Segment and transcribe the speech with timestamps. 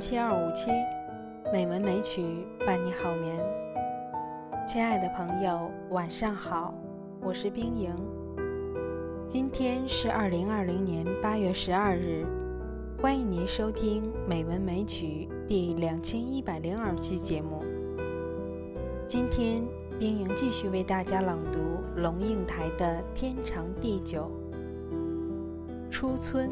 [0.00, 0.70] 七二五七，
[1.52, 2.24] 美文美曲
[2.66, 3.38] 伴你好眠。
[4.66, 6.72] 亲爱的朋友，晚上好，
[7.20, 7.94] 我是冰莹。
[9.28, 12.24] 今天是二零二零年八月十二日，
[13.02, 17.62] 欢迎您收听《美文美曲》第两千一百零二期节目。
[19.06, 19.62] 今天，
[19.98, 21.60] 冰莹继续为大家朗读
[22.00, 24.30] 龙应台的《天长地久》。
[25.90, 26.50] 初春。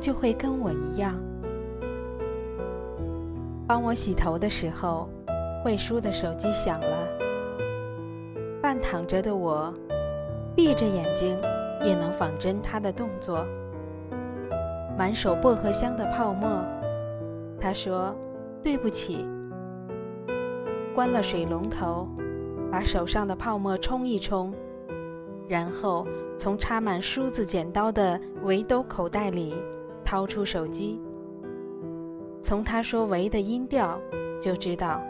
[0.00, 1.14] 就会跟我一样。
[3.66, 5.08] 帮我洗头的时候，
[5.62, 7.08] 慧叔的手机响了。
[8.60, 9.72] 半躺着的我，
[10.56, 11.36] 闭着眼睛
[11.84, 13.44] 也能仿真他的动作。
[14.98, 16.48] 满手薄荷香的泡沫，
[17.60, 18.14] 他说
[18.62, 19.24] ：“对不起。”
[20.94, 22.08] 关了水龙头，
[22.70, 24.52] 把手上的泡沫冲一冲，
[25.48, 26.06] 然后
[26.36, 29.54] 从插满梳子、剪刀的围兜口袋里
[30.04, 31.00] 掏出手机。
[32.42, 34.00] 从他说“喂”的音调
[34.40, 35.00] 就知道，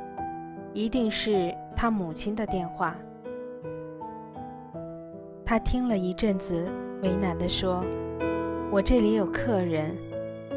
[0.73, 2.97] 一定是他母亲的电话。
[5.45, 6.69] 他听了一阵子，
[7.03, 7.85] 为难地说
[8.71, 9.97] ：“我这里有客人，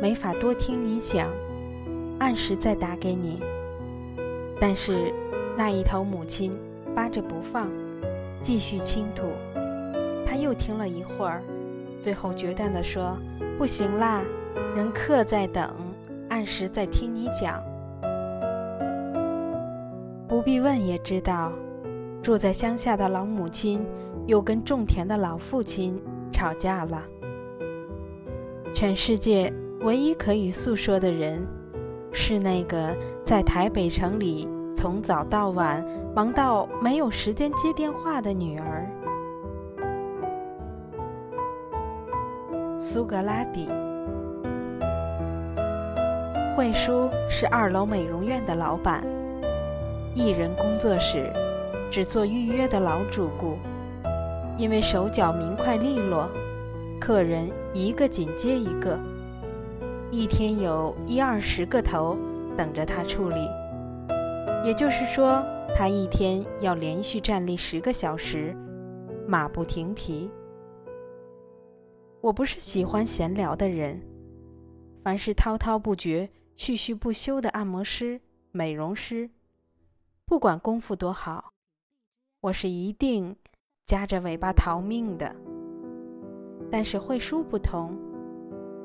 [0.01, 1.29] 没法多听你讲，
[2.19, 3.41] 按时再打给你。”
[4.59, 5.13] 但是
[5.57, 6.55] 那一头母亲
[6.95, 7.69] 扒着不放，
[8.41, 9.23] 继续倾吐。
[10.25, 11.41] 他又听了一会儿，
[11.99, 13.17] 最后决断地说
[13.63, 14.21] ：“不行啦，
[14.75, 15.73] 人客在等，
[16.27, 17.63] 按时在听你讲。”
[20.27, 21.49] 不必问也知道，
[22.21, 23.81] 住在乡下的老母亲。
[24.27, 25.97] 又跟种田的老父亲
[26.29, 27.01] 吵架了。
[28.73, 31.41] 全世界唯一可以诉说的人，
[32.11, 32.93] 是那个
[33.23, 34.45] 在台北城里
[34.75, 35.81] 从早到晚
[36.13, 38.85] 忙到没有时间接电话的女儿——
[42.85, 43.65] 苏格拉底。
[46.53, 49.01] 慧叔是二楼美容院的老板，
[50.13, 51.31] 艺人工作室，
[51.89, 53.57] 只做预约的老主顾。
[54.57, 56.29] 因为手脚明快利落，
[56.99, 58.99] 客人一个紧接一个，
[60.11, 62.17] 一天有一二十个头
[62.57, 63.47] 等着他处理。
[64.65, 65.41] 也就是说，
[65.73, 68.53] 他一天要连续站立十个小时，
[69.25, 70.29] 马不停蹄。
[72.23, 74.01] 我不是喜欢闲聊的人，
[75.03, 78.21] 凡是滔滔不绝、絮絮不休的按摩师、
[78.53, 79.29] 美容师，
[80.25, 81.51] 不管功夫多好，
[82.39, 83.35] 我是一定。
[83.85, 85.35] 夹着尾巴逃命的，
[86.71, 87.93] 但是慧叔不同，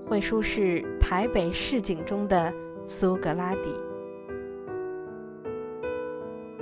[0.09, 2.53] 慧叔是台北市井中的
[2.85, 3.73] 苏格拉底。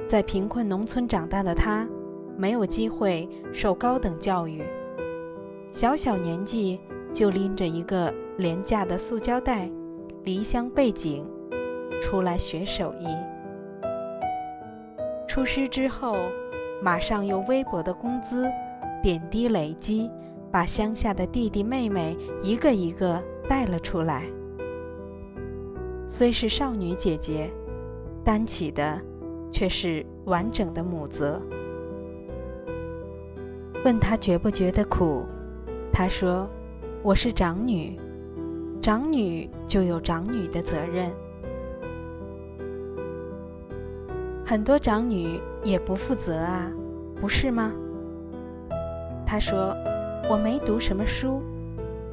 [0.06, 1.88] 在贫困农村长大的他，
[2.36, 4.62] 没有机会受高等教育，
[5.72, 6.80] 小小年纪
[7.12, 9.70] 就拎着一个廉价的塑胶袋，
[10.24, 11.24] 离乡背井，
[12.00, 13.06] 出来学手艺。
[15.26, 16.16] 出师之后。
[16.82, 18.46] 马上用微薄的工资，
[19.02, 20.10] 点滴累积，
[20.52, 24.24] 把乡下的弟弟妹妹一个一个带了出来。
[26.06, 27.50] 虽是少女姐姐，
[28.22, 29.00] 担起的
[29.50, 31.40] 却是完整的母责。
[33.82, 35.24] 问她觉不觉得苦，
[35.98, 36.46] 她说
[37.02, 37.98] ：“我是长女，
[38.82, 41.10] 长女就有长女的责任。”
[44.44, 46.70] 很多长女也不负责啊，
[47.18, 47.72] 不是吗？
[49.24, 49.74] 她说
[50.28, 51.40] ：“我没读什么书，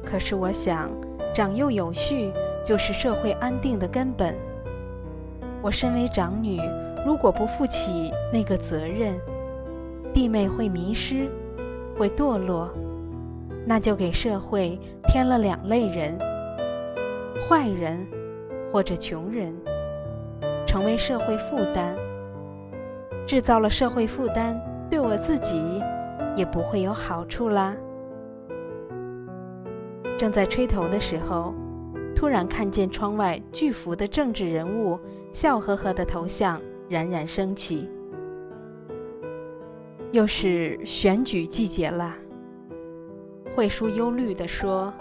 [0.02, 0.90] 可是我想，
[1.34, 2.32] 长幼有序
[2.64, 4.34] 就是社会安定的根本。
[5.60, 6.58] 我身为长女，
[7.04, 9.14] 如果不负起那个责任，
[10.14, 11.28] 弟妹会迷失，
[11.98, 12.70] 会堕落，
[13.66, 14.78] 那就给社会
[15.08, 16.18] 添了两类人：
[17.48, 18.06] 坏人
[18.70, 19.54] 或者穷人，
[20.66, 21.96] 成为社会负担。”
[23.26, 25.62] 制造了社会负担，对我自己
[26.36, 27.74] 也不会有好处啦。
[30.18, 31.54] 正在吹头的时候，
[32.14, 35.00] 突然看见窗外巨幅的政治人物
[35.32, 37.88] 笑呵呵的头像冉冉升起。
[40.12, 42.14] 又是选举季节了，
[43.54, 44.92] 慧叔忧虑地说：“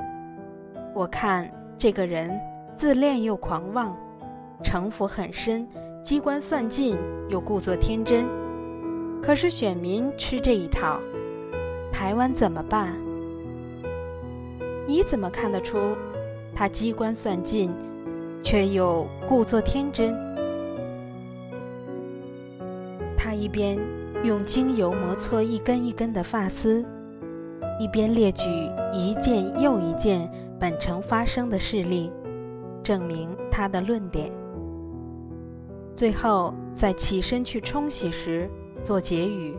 [0.94, 2.40] 我看这个人
[2.76, 3.98] 自恋又狂妄，
[4.64, 5.68] 城府很深。”
[6.04, 6.98] 机关算尽，
[7.30, 8.26] 又故作天真，
[9.22, 11.00] 可是选民吃这一套，
[11.94, 12.94] 台湾怎么办？
[14.86, 15.96] 你怎么看得出
[16.54, 17.72] 他机关算尽，
[18.44, 20.14] 却又故作天真？
[23.16, 23.80] 他一边
[24.26, 26.86] 用精油摩搓一根一根的发丝，
[27.80, 28.44] 一边列举
[28.92, 30.30] 一件又一件
[30.60, 32.12] 本城发生的事例，
[32.81, 34.31] 证明他的论点。
[35.96, 38.50] 最后在起身去冲洗时
[38.81, 39.56] 做结语：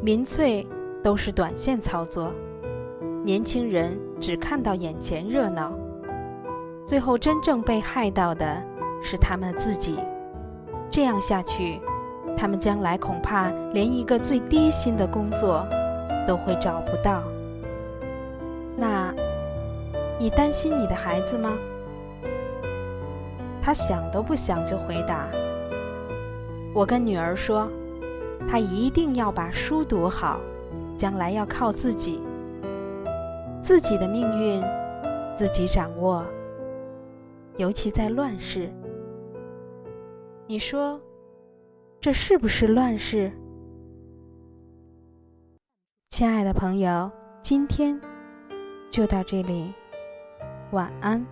[0.00, 0.66] 民粹
[1.02, 2.32] 都是短线操作。
[3.24, 5.72] 年轻人只看到眼前热闹，
[6.84, 8.62] 最后真正被害到的
[9.02, 9.96] 是他们自己。
[10.90, 11.80] 这样下去，
[12.36, 15.66] 他们将来恐怕连一个最低薪的工作
[16.28, 17.22] 都会找不到。
[18.76, 19.14] 那，
[20.18, 21.56] 你担心你的孩子吗？
[23.62, 25.26] 他想都不想就回答
[26.74, 27.66] ：“我跟女儿说，
[28.46, 30.38] 她一定要把书读好，
[30.98, 32.20] 将来要靠自己。”
[33.64, 34.62] 自己的命运，
[35.34, 36.22] 自己掌握。
[37.56, 38.70] 尤其在乱世，
[40.46, 41.00] 你说，
[41.98, 43.32] 这是不是乱世？
[46.18, 47.08] 亲爱的朋友，
[47.40, 47.96] 今天
[48.90, 49.72] 就到这里，
[50.72, 51.24] 晚安。